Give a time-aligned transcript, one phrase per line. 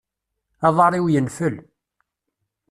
[0.67, 1.55] Aḍar-iw yenfel.